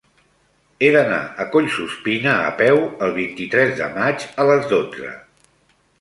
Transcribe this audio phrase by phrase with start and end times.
[0.85, 5.13] He d'anar a Collsuspina a peu el vint-i-tres de maig a les dotze.